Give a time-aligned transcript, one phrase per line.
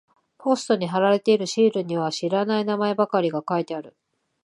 [0.39, 3.95] ポストに貼られているシールには知らない名前ばかりが書いてある。